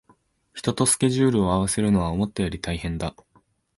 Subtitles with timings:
[0.55, 3.15] 人とスケジュールを合わせるのは思ったより大変だ